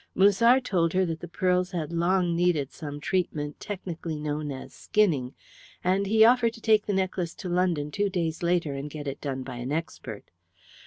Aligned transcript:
Musard 0.15 0.65
told 0.65 0.93
her 0.93 1.05
that 1.05 1.19
the 1.19 1.27
pearls 1.27 1.69
had 1.73 1.93
long 1.93 2.35
needed 2.35 2.71
some 2.71 2.99
treatment 2.99 3.59
technically 3.59 4.19
known 4.19 4.51
as 4.51 4.73
"skinning," 4.73 5.35
and 5.83 6.07
he 6.07 6.25
offered 6.25 6.53
to 6.53 6.59
take 6.59 6.87
the 6.87 6.91
necklace 6.91 7.35
to 7.35 7.47
London 7.47 7.91
two 7.91 8.09
days 8.09 8.41
later 8.41 8.73
and 8.73 8.89
get 8.89 9.05
it 9.07 9.21
done 9.21 9.43
by 9.43 9.57
an 9.57 9.71
expert. 9.71 10.31